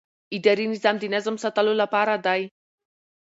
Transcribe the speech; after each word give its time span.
اداري 0.35 0.65
نظام 0.73 0.95
د 0.99 1.03
نظم 1.15 1.35
ساتلو 1.43 1.73
لپاره 1.81 2.13
دی. 2.25 2.41